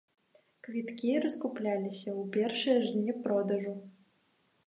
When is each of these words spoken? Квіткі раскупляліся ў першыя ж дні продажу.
Квіткі 0.67 1.11
раскупляліся 1.25 2.09
ў 2.13 2.25
першыя 2.37 2.77
ж 2.87 2.93
дні 2.97 3.13
продажу. 3.27 3.77